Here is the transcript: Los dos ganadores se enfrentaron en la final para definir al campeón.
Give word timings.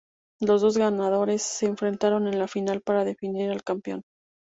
Los 0.41 0.63
dos 0.63 0.79
ganadores 0.79 1.43
se 1.43 1.67
enfrentaron 1.67 2.25
en 2.27 2.39
la 2.39 2.47
final 2.47 2.81
para 2.81 3.05
definir 3.05 3.51
al 3.51 3.61
campeón. 3.63 4.01